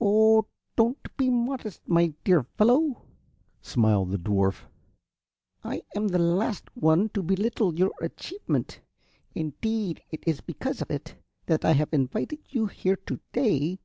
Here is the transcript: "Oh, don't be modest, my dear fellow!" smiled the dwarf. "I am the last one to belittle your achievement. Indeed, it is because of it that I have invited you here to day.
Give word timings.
"Oh, 0.00 0.46
don't 0.74 1.16
be 1.16 1.30
modest, 1.30 1.82
my 1.88 2.08
dear 2.24 2.42
fellow!" 2.42 3.06
smiled 3.62 4.10
the 4.10 4.18
dwarf. 4.18 4.64
"I 5.62 5.84
am 5.94 6.08
the 6.08 6.18
last 6.18 6.64
one 6.76 7.08
to 7.10 7.22
belittle 7.22 7.78
your 7.78 7.92
achievement. 8.00 8.80
Indeed, 9.32 10.02
it 10.10 10.24
is 10.26 10.40
because 10.40 10.82
of 10.82 10.90
it 10.90 11.14
that 11.46 11.64
I 11.64 11.74
have 11.74 11.92
invited 11.92 12.40
you 12.48 12.66
here 12.66 12.96
to 12.96 13.20
day. 13.32 13.78